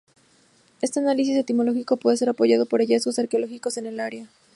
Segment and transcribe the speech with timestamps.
[0.81, 4.31] Este análisis etimológico puede ser apoyado por hallazgos arqueológicos en el área.